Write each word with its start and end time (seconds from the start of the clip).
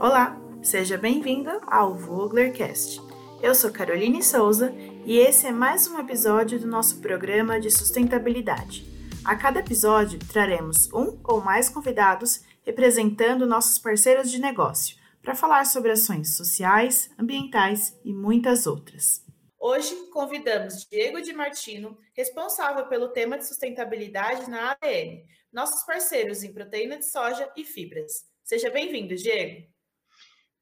Olá, 0.00 0.34
seja 0.62 0.96
bem-vindo 0.96 1.50
ao 1.66 1.94
Voglercast. 1.94 2.98
Eu 3.42 3.54
sou 3.54 3.70
Caroline 3.70 4.22
Souza 4.22 4.72
e 5.04 5.18
esse 5.18 5.46
é 5.46 5.52
mais 5.52 5.86
um 5.88 5.98
episódio 5.98 6.58
do 6.58 6.66
nosso 6.66 7.02
programa 7.02 7.60
de 7.60 7.70
sustentabilidade. 7.70 8.86
A 9.22 9.36
cada 9.36 9.60
episódio 9.60 10.18
traremos 10.18 10.90
um 10.90 11.20
ou 11.22 11.42
mais 11.42 11.68
convidados 11.68 12.42
representando 12.62 13.46
nossos 13.46 13.78
parceiros 13.78 14.30
de 14.30 14.40
negócio 14.40 14.96
para 15.20 15.34
falar 15.34 15.66
sobre 15.66 15.90
ações 15.90 16.34
sociais, 16.34 17.10
ambientais 17.18 17.94
e 18.02 18.14
muitas 18.14 18.66
outras. 18.66 19.22
Hoje 19.58 19.94
convidamos 20.10 20.86
Diego 20.90 21.20
de 21.20 21.34
Martino, 21.34 21.98
responsável 22.16 22.86
pelo 22.86 23.08
tema 23.08 23.36
de 23.36 23.46
sustentabilidade 23.46 24.48
na 24.48 24.70
ADM, 24.70 25.26
nossos 25.52 25.84
parceiros 25.84 26.42
em 26.42 26.54
proteína 26.54 26.96
de 26.96 27.04
soja 27.04 27.52
e 27.54 27.66
fibras. 27.66 28.24
Seja 28.42 28.70
bem-vindo, 28.70 29.14
Diego. 29.14 29.68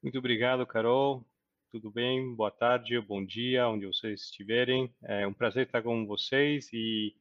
Muito 0.01 0.17
obrigado, 0.17 0.65
Carol. 0.65 1.25
Tudo 1.69 1.91
bem? 1.91 2.33
Boa 2.33 2.49
tarde, 2.49 2.97
bom 3.01 3.23
dia, 3.23 3.67
onde 3.67 3.85
vocês 3.85 4.21
estiverem. 4.21 4.93
É 5.03 5.27
um 5.27 5.33
prazer 5.33 5.65
estar 5.65 5.81
com 5.81 6.07
vocês 6.07 6.69
e 6.71 7.13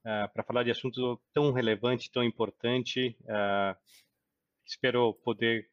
uh, 0.00 0.32
para 0.32 0.42
falar 0.42 0.62
de 0.62 0.70
assunto 0.70 1.20
tão 1.34 1.52
relevante, 1.52 2.10
tão 2.10 2.24
importante. 2.24 3.14
Uh, 3.24 3.76
espero 4.66 5.12
poder 5.22 5.68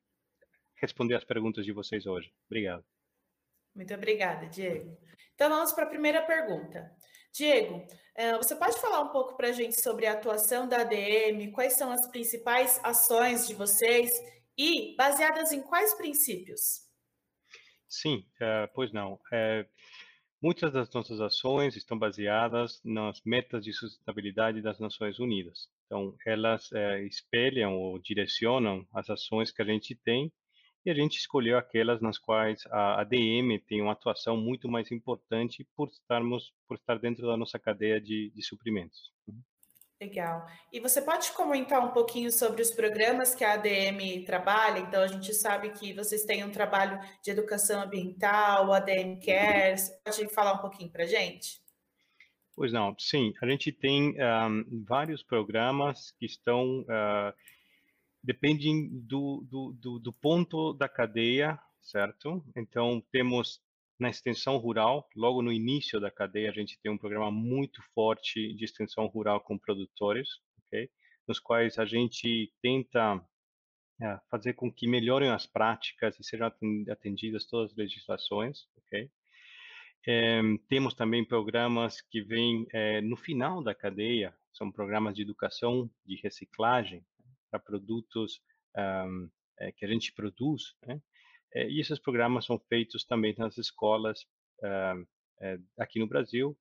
responder 0.75 1.15
as 1.15 1.23
perguntas 1.23 1.63
de 1.63 1.71
vocês 1.71 2.05
hoje. 2.05 2.29
Obrigado. 2.47 2.83
Muito 3.73 3.93
obrigada, 3.93 4.45
Diego. 4.47 4.97
Então 5.35 5.49
vamos 5.49 5.71
para 5.71 5.85
a 5.85 5.89
primeira 5.89 6.21
pergunta. 6.23 6.91
Diego, 7.31 7.87
é, 8.13 8.35
você 8.35 8.53
pode 8.53 8.77
falar 8.81 8.99
um 8.99 9.13
pouco 9.13 9.37
para 9.37 9.47
a 9.47 9.53
gente 9.53 9.81
sobre 9.81 10.05
a 10.05 10.11
atuação 10.11 10.67
da 10.67 10.81
ADM, 10.81 11.53
quais 11.53 11.77
são 11.77 11.89
as 11.89 12.05
principais 12.11 12.81
ações 12.83 13.47
de 13.47 13.53
vocês 13.53 14.11
e 14.59 14.93
baseadas 14.97 15.53
em 15.53 15.61
quais 15.61 15.93
princípios? 15.93 16.85
Sim, 17.87 18.25
uh, 18.41 18.69
pois 18.75 18.91
não. 18.91 19.13
Uh, 19.13 19.65
muitas 20.41 20.73
das 20.73 20.91
nossas 20.91 21.21
ações 21.21 21.77
estão 21.77 21.97
baseadas 21.97 22.81
nas 22.83 23.21
metas 23.23 23.63
de 23.63 23.71
sustentabilidade 23.71 24.61
das 24.61 24.77
Nações 24.77 25.17
Unidas. 25.17 25.69
Então, 25.85 26.13
elas 26.25 26.69
uh, 26.71 26.97
espelham 27.07 27.73
ou 27.73 27.97
direcionam 27.99 28.85
as 28.93 29.09
ações 29.09 29.49
que 29.49 29.61
a 29.61 29.65
gente 29.65 29.95
tem 29.95 30.29
e 30.85 30.91
a 30.91 30.93
gente 30.93 31.17
escolheu 31.17 31.57
aquelas 31.57 32.01
nas 32.01 32.17
quais 32.17 32.65
a 32.67 32.99
ADM 32.99 33.59
tem 33.65 33.81
uma 33.81 33.93
atuação 33.93 34.35
muito 34.35 34.67
mais 34.67 34.91
importante 34.91 35.65
por 35.73 35.87
estarmos 35.87 36.53
por 36.67 36.75
estar 36.75 36.99
dentro 36.99 37.25
da 37.25 37.37
nossa 37.37 37.57
cadeia 37.57 37.99
de, 37.99 38.29
de 38.35 38.43
suprimentos. 38.43 39.11
Uhum. 39.25 39.41
Legal. 40.01 40.47
E 40.71 40.79
você 40.79 41.01
pode 41.01 41.29
comentar 41.33 41.83
um 41.85 41.91
pouquinho 41.91 42.31
sobre 42.31 42.61
os 42.61 42.71
programas 42.71 43.35
que 43.35 43.43
a 43.43 43.55
ADM 43.55 44.23
trabalha? 44.25 44.79
Então, 44.79 45.03
a 45.03 45.07
gente 45.07 45.33
sabe 45.33 45.71
que 45.71 45.91
vocês 45.91 46.23
têm 46.23 46.41
um 46.41 46.51
trabalho 46.51 46.97
de 47.21 47.31
educação 47.31 47.81
ambiental, 47.81 48.71
ADM 48.71 49.19
Cares. 49.19 49.89
Pode 50.05 50.33
falar 50.33 50.53
um 50.53 50.59
pouquinho 50.59 50.89
para 50.89 51.03
a 51.03 51.07
gente? 51.07 51.61
Pois 52.55 52.71
não, 52.71 52.95
sim. 52.97 53.33
A 53.41 53.47
gente 53.47 53.73
tem 53.73 54.15
um, 54.21 54.85
vários 54.87 55.21
programas 55.21 56.11
que 56.11 56.25
estão. 56.25 56.79
Uh, 56.81 57.33
dependem 58.23 58.87
do, 58.89 59.45
do, 59.49 59.73
do, 59.73 59.99
do 59.99 60.13
ponto 60.13 60.73
da 60.73 60.87
cadeia, 60.87 61.59
certo? 61.81 62.41
Então, 62.55 63.03
temos 63.11 63.61
na 63.99 64.09
extensão 64.09 64.57
rural, 64.57 65.07
logo 65.15 65.41
no 65.41 65.51
início 65.51 65.99
da 65.99 66.09
cadeia, 66.09 66.49
a 66.49 66.53
gente 66.53 66.79
tem 66.81 66.91
um 66.91 66.97
programa 66.97 67.29
muito 67.29 67.81
forte 67.93 68.53
de 68.53 68.63
extensão 68.63 69.05
rural 69.07 69.41
com 69.41 69.57
produtores, 69.57 70.29
ok? 70.65 70.89
Nos 71.27 71.39
quais 71.39 71.77
a 71.77 71.85
gente 71.85 72.51
tenta 72.61 73.21
é, 74.01 74.19
fazer 74.31 74.53
com 74.53 74.71
que 74.71 74.87
melhorem 74.87 75.29
as 75.29 75.45
práticas 75.45 76.17
e 76.17 76.23
sejam 76.23 76.51
atendidas 76.89 77.45
todas 77.45 77.71
as 77.71 77.77
legislações? 77.77 78.65
É, 80.07 80.41
temos 80.69 80.93
também 80.93 81.25
programas 81.25 82.01
que 82.01 82.21
vêm 82.21 82.65
é, 82.71 83.01
no 83.01 83.17
final 83.17 83.61
da 83.61 83.75
cadeia, 83.75 84.33
são 84.53 84.71
programas 84.71 85.13
de 85.13 85.21
educação 85.21 85.89
de 86.05 86.15
reciclagem 86.15 87.05
para 87.51 87.59
produtos 87.59 88.41
um, 88.75 89.29
é, 89.59 89.71
que 89.71 89.85
a 89.85 89.87
gente 89.87 90.13
produz, 90.13 90.73
né? 90.85 91.01
É, 91.53 91.67
e 91.67 91.79
esses 91.79 91.99
programas 91.99 92.45
são 92.45 92.59
feitos 92.59 93.03
também 93.03 93.33
nas 93.37 93.57
escolas 93.57 94.21
uh, 94.59 95.07
aqui 95.77 95.99
no 95.99 96.07
Brasil. 96.07 96.57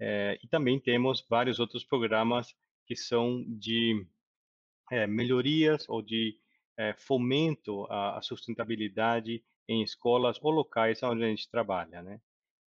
É, 0.00 0.38
e 0.42 0.48
também 0.48 0.80
temos 0.80 1.24
vários 1.28 1.58
outros 1.58 1.84
programas 1.84 2.54
que 2.86 2.96
são 2.96 3.44
de 3.46 4.06
melhorias 5.08 5.88
ou 5.88 6.02
de 6.02 6.36
fomento 6.98 7.86
à, 7.90 8.20
sustentabilidade 8.20 9.42
em 9.66 9.82
escolas 9.82 10.38
ou 10.42 10.50
locais 10.50 11.02
onde 11.02 11.24
a 11.24 11.28
gente 11.28 11.48
trabalha, 11.48 12.02
né? 12.02 12.20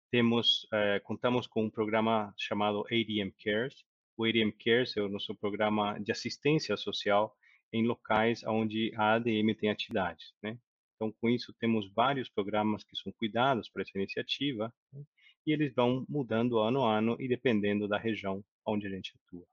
Temos, 0.09 0.69
contamos 1.03 1.49
com 1.49 1.65
um 1.65 1.71
programa 1.71 2.33
chamado 2.37 2.85
ADM 2.87 3.33
Cares. 3.43 3.85
O 4.17 4.25
ADM 4.25 4.53
Cares 4.53 4.97
é 4.97 5.03
o 5.03 5.09
nosso 5.09 5.35
programa 5.35 5.99
de 5.99 6.13
assistência 6.13 6.77
social 6.77 7.35
em 7.73 7.85
locais 7.85 8.45
onde 8.45 8.93
a 8.95 9.15
ADM 9.15 9.53
tem 9.59 9.71
atividades, 9.71 10.33
né? 10.41 10.59
Então, 11.03 11.13
com 11.21 11.29
isso, 11.29 11.53
temos 11.55 11.93
vários 11.93 12.29
programas 12.29 12.85
que 12.85 12.95
são 12.95 13.11
cuidados 13.11 13.69
para 13.69 13.83
essa 13.83 13.91
iniciativa 13.97 14.73
né? 14.93 15.03
e 15.45 15.53
eles 15.53 15.75
vão 15.75 16.07
mudando 16.09 16.61
ano 16.61 16.85
a 16.85 16.97
ano 16.97 17.17
e 17.19 17.27
dependendo 17.27 17.89
da 17.89 17.99
região 17.99 18.45
onde 18.65 18.87
a 18.87 18.91
gente 18.91 19.13
atua. 19.27 19.45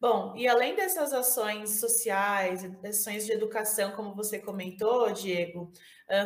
Bom, 0.00 0.36
e 0.36 0.46
além 0.46 0.76
dessas 0.76 1.12
ações 1.12 1.80
sociais, 1.80 2.62
ações 2.84 3.26
de 3.26 3.32
educação, 3.32 3.90
como 3.96 4.14
você 4.14 4.38
comentou, 4.38 5.12
Diego, 5.12 5.72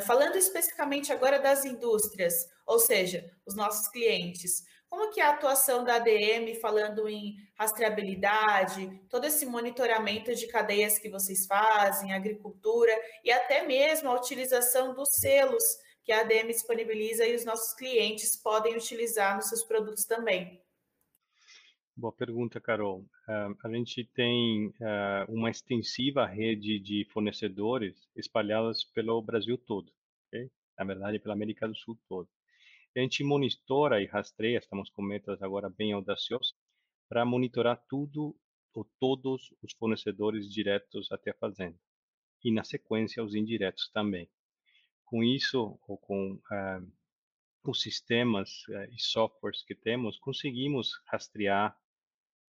falando 0.05 0.37
especificamente 0.37 1.11
agora 1.11 1.39
das 1.39 1.65
indústrias, 1.65 2.35
ou 2.67 2.79
seja, 2.79 3.35
os 3.47 3.57
nossos 3.57 3.89
clientes, 3.89 4.67
como 4.93 5.11
que 5.11 5.23
é 5.23 5.25
a 5.25 5.31
atuação 5.31 5.83
da 5.83 5.97
ADM 5.97 6.55
falando 6.61 7.09
em 7.09 7.35
rastreabilidade, 7.59 9.01
todo 9.09 9.25
esse 9.25 9.47
monitoramento 9.47 10.35
de 10.35 10.47
cadeias 10.49 10.99
que 10.99 11.09
vocês 11.09 11.47
fazem, 11.47 12.13
agricultura 12.13 12.93
e 13.25 13.33
até 13.33 13.67
mesmo 13.67 14.11
a 14.11 14.15
utilização 14.15 14.95
dos 14.95 15.09
selos 15.13 15.65
que 16.05 16.13
a 16.13 16.21
ADM 16.21 16.49
disponibiliza 16.49 17.27
e 17.27 17.35
os 17.35 17.43
nossos 17.43 17.75
clientes 17.75 18.37
podem 18.37 18.77
utilizar 18.77 19.35
nos 19.35 19.49
seus 19.49 19.65
produtos 19.65 20.05
também? 20.05 20.61
Boa 21.97 22.13
pergunta, 22.13 22.61
Carol. 22.61 22.99
Uh, 23.27 23.57
a 23.65 23.71
gente 23.71 24.05
tem 24.13 24.67
uh, 24.67 25.25
uma 25.27 25.49
extensiva 25.49 26.27
rede 26.27 26.79
de 26.79 27.07
fornecedores 27.11 27.97
espalhadas 28.15 28.85
pelo 28.85 29.23
Brasil 29.23 29.57
todo, 29.57 29.91
okay? 30.29 30.51
na 30.79 30.85
verdade, 30.85 31.19
pela 31.19 31.33
América 31.33 31.67
do 31.67 31.75
Sul 31.75 31.99
todo 32.07 32.29
a 32.95 33.01
gente 33.01 33.25
monitora 33.25 34.03
e 34.03 34.07
rastreia, 34.07 34.59
estamos 34.59 34.91
com 34.91 35.03
metas 35.03 35.43
agora 35.43 35.71
bem 35.71 35.93
audaciosas, 35.93 36.55
para 37.09 37.25
monitorar 37.25 37.83
tudo 37.89 38.37
ou 38.75 38.85
todos 38.99 39.53
os 39.63 39.73
fornecedores 39.75 40.51
diretos 40.51 41.11
até 41.11 41.31
a 41.31 41.35
fazenda. 41.35 41.79
E, 42.45 42.51
na 42.51 42.65
sequência, 42.65 43.23
os 43.23 43.35
indiretos 43.35 43.89
também. 43.91 44.29
Com 45.05 45.23
isso, 45.23 45.79
ou 45.87 45.97
com 45.99 46.33
uh, 46.35 46.93
os 47.65 47.81
sistemas 47.81 48.67
uh, 48.69 48.85
e 48.91 49.01
softwares 49.01 49.63
que 49.63 49.75
temos, 49.75 50.19
conseguimos 50.19 51.01
rastrear 51.07 51.79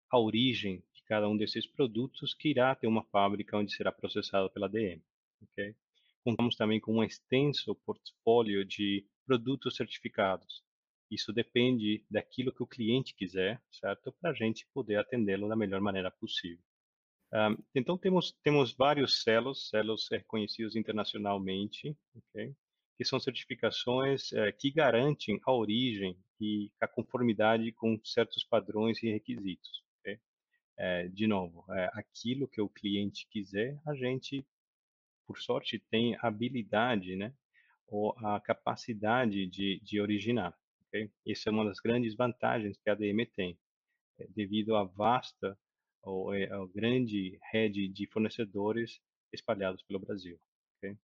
a 0.09 0.19
origem 0.19 0.83
de 0.93 1.03
cada 1.03 1.27
um 1.27 1.37
desses 1.37 1.67
produtos 1.67 2.33
que 2.33 2.49
irá 2.49 2.75
ter 2.75 2.87
uma 2.87 3.03
fábrica 3.05 3.57
onde 3.57 3.73
será 3.73 3.91
processado 3.91 4.49
pela 4.49 4.69
DM. 4.69 5.01
Okay? 5.41 5.75
Contamos 6.23 6.55
também 6.55 6.79
com 6.79 6.95
um 6.95 7.03
extenso 7.03 7.75
portfólio 7.75 8.63
de 8.63 9.05
produtos 9.25 9.75
certificados. 9.75 10.63
Isso 11.09 11.31
depende 11.31 12.03
daquilo 12.09 12.51
que 12.51 12.63
o 12.63 12.67
cliente 12.67 13.13
quiser, 13.13 13.61
certo? 13.71 14.11
Para 14.13 14.31
a 14.31 14.33
gente 14.33 14.67
poder 14.73 14.95
atendê-lo 14.97 15.47
da 15.47 15.55
melhor 15.55 15.79
maneira 15.79 16.09
possível. 16.09 16.63
Um, 17.31 17.57
então, 17.73 17.97
temos, 17.97 18.31
temos 18.43 18.73
vários 18.73 19.23
selos, 19.23 19.69
selos 19.69 20.07
reconhecidos 20.09 20.75
internacionalmente, 20.75 21.97
okay? 22.15 22.55
que 22.95 23.03
são 23.03 23.19
certificações 23.19 24.31
eh, 24.33 24.51
que 24.51 24.69
garantem 24.69 25.39
a 25.45 25.51
origem 25.51 26.15
e 26.39 26.71
a 26.79 26.87
conformidade 26.87 27.71
com 27.71 27.99
certos 28.03 28.43
padrões 28.43 29.01
e 29.01 29.11
requisitos. 29.11 29.83
Okay? 29.99 30.19
Eh, 30.77 31.07
de 31.09 31.25
novo, 31.25 31.65
eh, 31.71 31.89
aquilo 31.93 32.47
que 32.47 32.61
o 32.61 32.69
cliente 32.69 33.27
quiser, 33.31 33.79
a 33.85 33.95
gente, 33.95 34.45
por 35.25 35.39
sorte, 35.39 35.79
tem 35.89 36.15
habilidade 36.21 37.15
né, 37.15 37.33
ou 37.87 38.15
a 38.17 38.39
capacidade 38.39 39.45
de, 39.47 39.79
de 39.83 39.99
originar. 40.01 40.57
Okay? 40.87 41.09
Essa 41.27 41.49
é 41.49 41.51
uma 41.51 41.65
das 41.65 41.79
grandes 41.79 42.15
vantagens 42.15 42.77
que 42.77 42.89
a 42.89 42.93
ADM 42.93 43.25
tem, 43.35 43.57
é, 44.19 44.27
devido 44.29 44.75
à 44.75 44.83
vasta 44.83 45.57
ou 46.01 46.31
a 46.31 46.67
grande 46.73 47.39
rede 47.51 47.87
de 47.87 48.05
fornecedores 48.07 49.01
espalhados 49.31 49.81
pelo 49.83 49.99
Brasil. 49.99 50.39
Okay? 50.77 50.97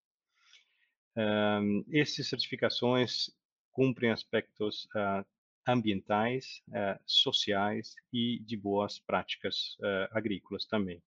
Um, 1.15 1.85
essas 1.91 2.27
certificações 2.27 3.31
cumprem 3.71 4.11
aspectos 4.11 4.85
uh, 4.95 5.25
ambientais, 5.65 6.61
uh, 6.69 6.99
sociais 7.05 7.95
e 8.11 8.39
de 8.39 8.57
boas 8.57 8.99
práticas 8.99 9.77
uh, 9.79 10.09
agrícolas 10.11 10.65
também. 10.65 11.01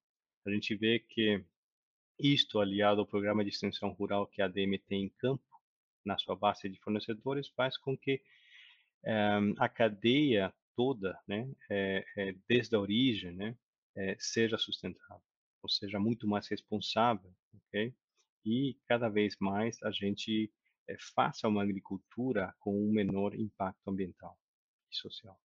A 0.45 0.51
gente 0.51 0.75
vê 0.75 0.99
que 0.99 1.43
Isto, 2.19 2.59
aliado 2.59 3.01
ao 3.01 3.07
programa 3.07 3.43
de 3.43 3.49
extensão 3.49 3.89
rural 3.89 4.27
que 4.27 4.41
a 4.41 4.45
ADM 4.45 4.77
tem 4.87 5.05
em 5.05 5.09
campo, 5.09 5.43
na 6.05 6.17
sua 6.17 6.35
base 6.35 6.69
de 6.69 6.79
fornecedores, 6.79 7.49
faz 7.49 7.77
com 7.77 7.97
que 7.97 8.21
um, 9.05 9.53
a 9.57 9.67
cadeia 9.69 10.53
toda, 10.75 11.17
né, 11.27 11.49
é, 11.69 12.05
é, 12.17 12.35
desde 12.47 12.75
a 12.75 12.79
origem, 12.79 13.31
né, 13.33 13.55
é, 13.95 14.15
seja 14.19 14.57
sustentável, 14.57 15.21
ou 15.61 15.69
seja, 15.69 15.99
muito 15.99 16.27
mais 16.27 16.47
responsável, 16.47 17.31
ok? 17.67 17.93
E 18.45 18.77
cada 18.87 19.07
vez 19.09 19.35
mais 19.39 19.81
a 19.83 19.91
gente 19.91 20.51
faça 21.15 21.47
uma 21.47 21.63
agricultura 21.63 22.53
com 22.59 22.75
um 22.75 22.91
menor 22.91 23.33
impacto 23.35 23.87
ambiental 23.87 24.37
e 24.91 24.95
social. 24.95 25.39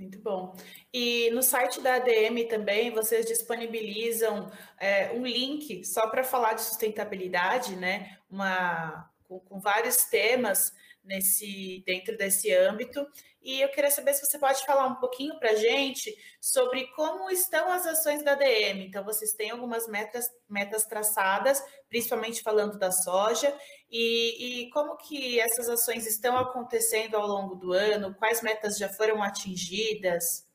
Muito 0.00 0.18
bom. 0.18 0.56
E 0.94 1.30
no 1.30 1.42
site 1.42 1.78
da 1.82 1.96
ADM 1.96 2.48
também 2.48 2.90
vocês 2.90 3.26
disponibilizam 3.26 4.50
é, 4.78 5.12
um 5.12 5.26
link 5.26 5.84
só 5.84 6.08
para 6.08 6.24
falar 6.24 6.54
de 6.54 6.62
sustentabilidade, 6.62 7.76
né? 7.76 8.18
Uma, 8.30 9.09
com, 9.30 9.38
com 9.38 9.60
vários 9.60 10.06
temas 10.06 10.74
nesse 11.04 11.84
dentro 11.86 12.16
desse 12.16 12.52
âmbito. 12.52 13.06
E 13.40 13.60
eu 13.62 13.68
queria 13.70 13.90
saber 13.90 14.12
se 14.12 14.26
você 14.26 14.38
pode 14.38 14.62
falar 14.66 14.86
um 14.86 14.96
pouquinho 14.96 15.38
para 15.38 15.52
a 15.52 15.54
gente 15.54 16.14
sobre 16.38 16.88
como 16.88 17.30
estão 17.30 17.72
as 17.72 17.86
ações 17.86 18.22
da 18.22 18.34
DM. 18.34 18.84
Então, 18.84 19.02
vocês 19.02 19.32
têm 19.32 19.48
algumas 19.50 19.88
metas, 19.88 20.30
metas 20.46 20.84
traçadas, 20.84 21.58
principalmente 21.88 22.42
falando 22.42 22.78
da 22.78 22.92
soja, 22.92 23.56
e, 23.90 24.64
e 24.64 24.70
como 24.70 24.98
que 24.98 25.40
essas 25.40 25.70
ações 25.70 26.06
estão 26.06 26.36
acontecendo 26.36 27.14
ao 27.14 27.26
longo 27.26 27.54
do 27.54 27.72
ano, 27.72 28.14
quais 28.16 28.42
metas 28.42 28.76
já 28.76 28.90
foram 28.90 29.22
atingidas? 29.22 30.46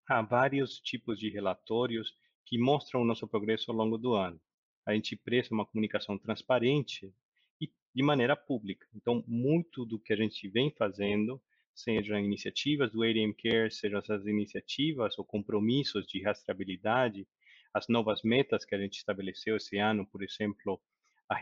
há 0.07 0.23
vários 0.23 0.79
tipos 0.81 1.19
de 1.19 1.29
relatórios 1.29 2.15
que 2.45 2.59
mostram 2.59 3.03
o 3.03 3.05
nosso 3.05 3.27
progresso 3.27 3.71
ao 3.71 3.77
longo 3.77 3.99
do 3.99 4.15
ano. 4.15 4.41
A 4.87 4.95
gente 4.95 5.17
presta 5.17 5.55
uma 5.55 5.65
comunicação 5.65 6.19
transparente 6.19 7.13
e 7.61 7.71
de 7.95 8.03
maneira 8.03 8.37
pública. 8.37 8.87
Então, 8.95 9.25
muito 9.27 9.85
do 9.85 9.99
que 9.99 10.13
a 10.13 10.17
gente 10.17 10.47
vem 10.49 10.71
fazendo, 10.71 11.41
sejam 11.75 12.19
iniciativas 12.21 12.93
do 12.93 13.03
ADM 13.03 13.33
Care, 13.33 13.71
sejam 13.71 13.99
essas 13.99 14.27
iniciativas 14.27 15.19
ou 15.19 15.25
compromissos 15.25 16.07
de 16.07 16.23
rastreabilidade, 16.23 17.27
as 17.73 17.89
novas 17.89 18.23
metas 18.23 18.65
que 18.65 18.75
a 18.75 18.79
gente 18.79 18.99
estabeleceu 18.99 19.57
esse 19.57 19.79
ano, 19.79 20.07
por 20.07 20.23
exemplo, 20.23 20.81
a, 21.29 21.37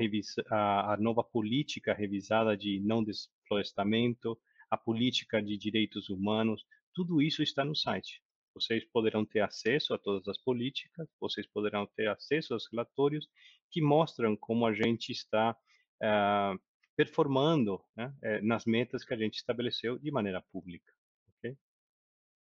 a, 0.51 0.95
a 0.95 0.97
nova 0.97 1.23
política 1.23 1.93
revisada 1.93 2.57
de 2.57 2.81
não 2.81 3.05
desflorestamento, 3.05 4.39
a 4.73 4.77
política 4.79 5.43
de 5.43 5.59
direitos 5.59 6.09
humanos, 6.09 6.65
tudo 6.95 7.21
isso 7.21 7.43
está 7.43 7.63
no 7.63 7.77
site. 7.77 8.23
Vocês 8.55 8.83
poderão 8.91 9.23
ter 9.23 9.41
acesso 9.41 9.93
a 9.93 9.99
todas 9.99 10.27
as 10.27 10.39
políticas, 10.39 11.07
vocês 11.21 11.47
poderão 11.47 11.87
ter 11.95 12.09
acesso 12.09 12.55
aos 12.55 12.67
relatórios 12.73 13.29
que 13.71 13.83
mostram 13.83 14.35
como 14.35 14.65
a 14.65 14.73
gente 14.73 15.13
está 15.13 15.55
uh, 16.03 16.59
performando 16.97 17.85
né, 17.95 18.15
eh, 18.23 18.41
nas 18.41 18.65
metas 18.65 19.05
que 19.05 19.13
a 19.13 19.17
gente 19.17 19.37
estabeleceu 19.37 19.99
de 19.99 20.11
maneira 20.11 20.43
pública. 20.51 20.91
Okay? 21.39 21.55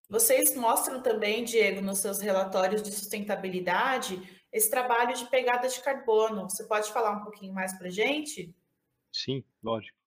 Vocês 0.10 0.56
mostram 0.56 1.01
também, 1.01 1.44
Diego, 1.44 1.81
nos 1.81 2.00
seus 2.00 2.22
relatórios 2.22 2.81
de 2.81 2.94
sustentabilidade, 2.94 4.22
esse 4.54 4.69
trabalho 4.69 5.16
de 5.16 5.25
pegada 5.30 5.68
de 5.68 5.81
carbono. 5.81 6.50
Você 6.50 6.66
pode 6.66 6.92
falar 6.92 7.12
um 7.12 7.24
pouquinho 7.24 7.54
mais 7.54 7.77
para 7.77 7.88
a 7.88 7.92
gente? 7.92 8.56
Sim, 9.12 9.44
lógico. 9.62 10.00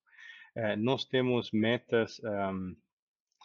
É, 0.55 0.75
nós 0.75 1.03
temos 1.03 1.51
metas 1.51 2.19
um, 2.23 2.75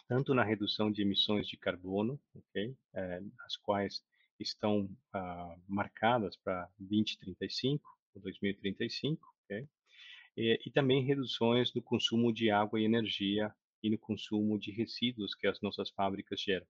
tanto 0.07 0.33
na 0.33 0.43
redução 0.43 0.91
de 0.91 1.01
emissões 1.01 1.47
de 1.47 1.57
carbono, 1.57 2.19
okay, 2.33 2.75
é, 2.93 3.21
as 3.45 3.57
quais 3.57 4.03
estão 4.39 4.89
uh, 5.15 5.61
marcadas 5.67 6.35
para 6.37 6.69
2035 6.79 7.83
ou 8.15 8.21
2035, 8.21 9.25
okay, 9.45 9.67
e, 10.35 10.59
e 10.65 10.71
também 10.71 11.03
reduções 11.03 11.73
no 11.73 11.81
consumo 11.81 12.33
de 12.33 12.49
água 12.49 12.79
e 12.79 12.85
energia 12.85 13.53
e 13.83 13.89
no 13.89 13.97
consumo 13.97 14.57
de 14.59 14.71
resíduos 14.71 15.35
que 15.35 15.47
as 15.47 15.59
nossas 15.61 15.89
fábricas 15.89 16.41
geram. 16.41 16.65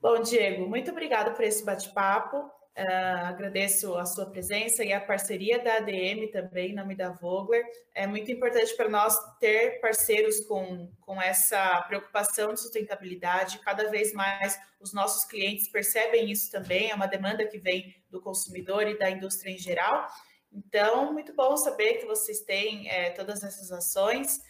Bom, 0.00 0.22
Diego, 0.22 0.68
muito 0.68 0.90
obrigado 0.90 1.34
por 1.34 1.44
esse 1.44 1.64
bate-papo. 1.64 2.50
Uh, 2.80 3.26
agradeço 3.26 3.94
a 3.98 4.06
sua 4.06 4.24
presença 4.30 4.82
e 4.82 4.90
a 4.90 5.00
parceria 5.02 5.62
da 5.62 5.76
ADM 5.76 6.30
também, 6.32 6.70
em 6.70 6.74
nome 6.74 6.94
da 6.94 7.10
Vogler. 7.10 7.62
É 7.94 8.06
muito 8.06 8.32
importante 8.32 8.74
para 8.74 8.88
nós 8.88 9.14
ter 9.38 9.78
parceiros 9.82 10.40
com, 10.46 10.90
com 11.02 11.20
essa 11.20 11.82
preocupação 11.82 12.54
de 12.54 12.60
sustentabilidade. 12.62 13.58
Cada 13.58 13.90
vez 13.90 14.14
mais 14.14 14.58
os 14.80 14.94
nossos 14.94 15.26
clientes 15.26 15.68
percebem 15.68 16.30
isso 16.30 16.50
também, 16.50 16.90
é 16.90 16.94
uma 16.94 17.06
demanda 17.06 17.46
que 17.46 17.58
vem 17.58 17.94
do 18.08 18.18
consumidor 18.18 18.88
e 18.88 18.98
da 18.98 19.10
indústria 19.10 19.50
em 19.50 19.58
geral. 19.58 20.06
Então, 20.50 21.12
muito 21.12 21.34
bom 21.34 21.58
saber 21.58 21.98
que 21.98 22.06
vocês 22.06 22.40
têm 22.40 22.88
é, 22.88 23.10
todas 23.10 23.44
essas 23.44 23.70
ações 23.70 24.40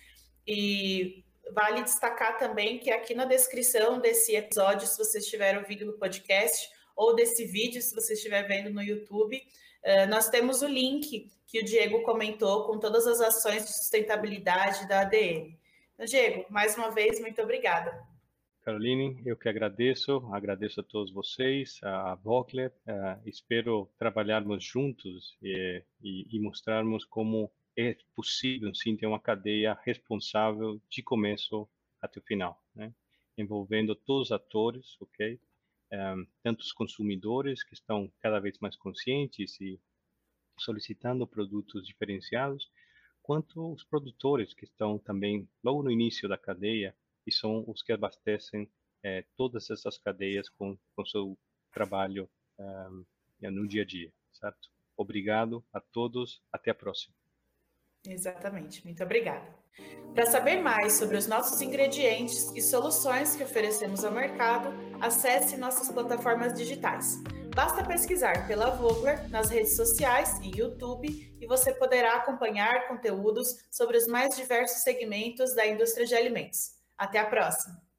e 0.47 1.25
vale 1.53 1.83
destacar 1.83 2.39
também 2.39 2.79
que 2.79 2.93
aqui 2.93 3.13
na 3.13 3.25
descrição 3.25 3.99
desse 3.99 4.37
episódio, 4.37 4.87
se 4.87 4.97
vocês 4.97 5.25
estiverem 5.25 5.59
ouvindo 5.59 5.85
no 5.85 5.99
podcast, 5.99 6.71
ou 7.01 7.17
desse 7.17 7.47
vídeo, 7.47 7.81
se 7.81 7.95
você 7.95 8.13
estiver 8.13 8.47
vendo 8.47 8.69
no 8.69 8.83
YouTube, 8.83 9.35
uh, 9.39 10.11
nós 10.11 10.29
temos 10.29 10.61
o 10.61 10.69
link 10.69 11.31
que 11.47 11.59
o 11.59 11.65
Diego 11.65 12.03
comentou 12.03 12.67
com 12.67 12.79
todas 12.79 13.07
as 13.07 13.23
ações 13.23 13.65
de 13.65 13.73
sustentabilidade 13.73 14.87
da 14.87 15.01
ADM. 15.01 15.57
Então, 15.95 16.05
Diego, 16.05 16.45
mais 16.51 16.77
uma 16.77 16.91
vez, 16.91 17.19
muito 17.19 17.41
obrigada. 17.41 18.07
Caroline, 18.63 19.23
eu 19.25 19.35
que 19.35 19.49
agradeço, 19.49 20.29
agradeço 20.31 20.83
a 20.83 20.85
todos 20.85 21.11
vocês, 21.11 21.81
a 21.83 22.15
Vogler, 22.17 22.71
uh, 22.87 23.19
espero 23.27 23.91
trabalharmos 23.99 24.63
juntos 24.63 25.39
e, 25.43 25.83
e, 26.03 26.37
e, 26.37 26.39
mostrarmos 26.39 27.07
como 27.07 27.51
é 27.79 27.97
possível, 28.15 28.75
sim, 28.75 28.95
ter 28.95 29.07
uma 29.07 29.19
cadeia 29.19 29.79
responsável 29.85 30.79
de 30.91 31.03
começo 31.03 31.67
até 31.99 32.21
o 32.21 32.23
final, 32.23 32.63
né? 32.75 32.93
envolvendo 33.39 33.95
todos 33.95 34.27
os 34.27 34.33
atores, 34.33 35.01
ok? 35.01 35.41
Um, 35.93 36.27
tanto 36.43 36.61
os 36.61 36.73
consumidores 36.73 37.63
que 37.63 37.75
estão 37.75 38.11
cada 38.21 38.39
vez 38.39 38.59
mais 38.59 38.77
conscientes 38.77 39.61
e 39.61 39.81
solicitando 40.59 41.27
produtos 41.27 41.87
diferenciados, 41.87 42.71
quanto 43.23 43.73
os 43.73 43.85
produtores 43.85 44.55
que 44.55 44.65
estão 44.65 44.99
também 44.99 45.49
logo 45.63 45.83
no 45.83 45.91
início 45.91 46.29
da 46.29 46.39
cadeia 46.39 46.95
e 47.27 47.33
são 47.33 47.65
os 47.67 47.83
que 47.83 47.93
abastecem 47.93 48.71
é, 49.03 49.25
todas 49.37 49.71
essas 49.71 49.99
cadeias 49.99 50.49
com 50.49 50.79
o 50.97 51.07
seu 51.07 51.39
trabalho 51.73 52.29
um, 52.59 53.05
no 53.41 53.67
dia 53.67 53.83
a 53.83 53.85
dia, 53.85 54.13
certo? 54.33 54.69
Obrigado 54.97 55.65
a 55.73 55.81
todos, 55.81 56.43
até 56.53 56.71
a 56.71 56.75
próxima. 56.75 57.15
Exatamente, 58.07 58.85
muito 58.85 59.03
obrigada. 59.03 59.60
Para 60.15 60.27
saber 60.27 60.61
mais 60.61 60.95
sobre 60.95 61.17
os 61.17 61.27
nossos 61.27 61.63
ingredientes 61.63 62.51
e 62.55 62.61
soluções 62.61 63.37
que 63.37 63.43
oferecemos 63.43 64.05
ao 64.05 64.13
mercado, 64.13 64.69
acesse 65.01 65.57
nossas 65.57 65.89
plataformas 65.89 66.53
digitais. 66.53 67.17
Basta 67.55 67.85
pesquisar 67.85 68.47
pela 68.47 68.71
Vogler 68.71 69.29
nas 69.31 69.49
redes 69.51 69.77
sociais 69.77 70.39
e 70.43 70.59
YouTube 70.59 71.09
e 71.41 71.47
você 71.47 71.73
poderá 71.73 72.17
acompanhar 72.17 72.87
conteúdos 72.89 73.49
sobre 73.71 73.97
os 73.97 74.07
mais 74.07 74.37
diversos 74.37 74.83
segmentos 74.83 75.55
da 75.55 75.67
indústria 75.67 76.07
de 76.07 76.15
alimentos. 76.15 76.73
Até 76.99 77.19
a 77.19 77.27
próxima! 77.27 77.90